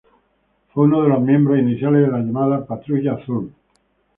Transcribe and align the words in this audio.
Fue 0.73 0.85
uno 0.85 1.03
de 1.03 1.09
los 1.09 1.21
miembros 1.21 1.59
iniciales 1.59 2.07
de 2.07 2.11
la 2.11 2.17
llamada 2.17 2.65
Patrulla 2.65 3.13
Azul. 3.13 3.53